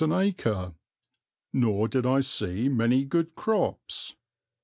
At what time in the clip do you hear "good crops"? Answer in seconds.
3.05-4.15